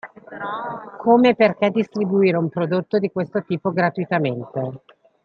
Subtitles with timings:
[0.97, 4.81] Come e perché distribuire un prodotto di questo tipo gratuitamente?